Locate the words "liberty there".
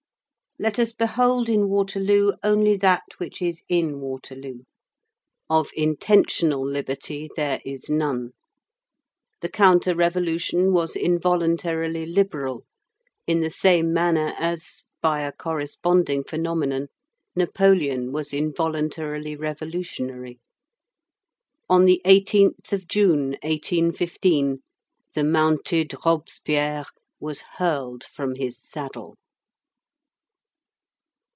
6.67-7.61